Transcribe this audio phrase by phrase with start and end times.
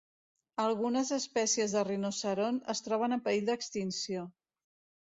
[0.63, 4.27] Algunes espècies de rinoceront es troben en perill d'extinció.